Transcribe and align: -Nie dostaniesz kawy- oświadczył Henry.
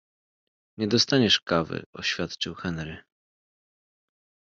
-Nie 0.79 0.87
dostaniesz 0.87 1.41
kawy- 1.41 1.83
oświadczył 1.93 2.55
Henry. 2.55 3.03